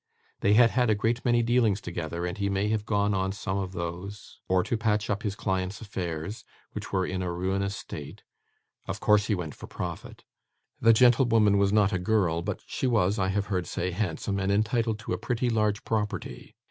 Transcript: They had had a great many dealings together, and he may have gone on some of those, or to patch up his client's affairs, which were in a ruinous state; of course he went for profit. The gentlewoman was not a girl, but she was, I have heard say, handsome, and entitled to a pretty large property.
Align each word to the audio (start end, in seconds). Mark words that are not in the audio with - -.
They 0.39 0.55
had 0.55 0.71
had 0.71 0.89
a 0.89 0.95
great 0.95 1.23
many 1.23 1.43
dealings 1.43 1.79
together, 1.79 2.25
and 2.25 2.35
he 2.35 2.49
may 2.49 2.69
have 2.69 2.87
gone 2.87 3.13
on 3.13 3.31
some 3.31 3.59
of 3.59 3.71
those, 3.73 4.39
or 4.49 4.63
to 4.63 4.75
patch 4.75 5.11
up 5.11 5.21
his 5.21 5.35
client's 5.35 5.79
affairs, 5.79 6.43
which 6.71 6.91
were 6.91 7.05
in 7.05 7.21
a 7.21 7.31
ruinous 7.31 7.75
state; 7.75 8.23
of 8.87 8.99
course 8.99 9.27
he 9.27 9.35
went 9.35 9.53
for 9.53 9.67
profit. 9.67 10.23
The 10.79 10.91
gentlewoman 10.91 11.59
was 11.59 11.71
not 11.71 11.93
a 11.93 11.99
girl, 11.99 12.41
but 12.41 12.63
she 12.65 12.87
was, 12.87 13.19
I 13.19 13.27
have 13.27 13.45
heard 13.53 13.67
say, 13.67 13.91
handsome, 13.91 14.39
and 14.39 14.51
entitled 14.51 14.97
to 15.01 15.13
a 15.13 15.19
pretty 15.19 15.51
large 15.51 15.83
property. 15.83 16.55